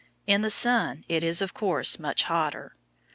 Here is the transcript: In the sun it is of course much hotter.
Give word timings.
In 0.25 0.41
the 0.41 0.49
sun 0.49 1.05
it 1.07 1.23
is 1.23 1.43
of 1.43 1.53
course 1.53 1.99
much 1.99 2.23
hotter. 2.23 2.75